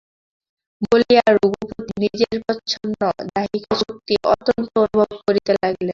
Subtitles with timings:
[0.81, 3.01] বলিয়া রঘুপতি নিজের প্রচ্ছন্ন
[3.29, 5.89] দাহিকাশক্তি অত্যন্ত অনুভব করিতে লাগিলেন।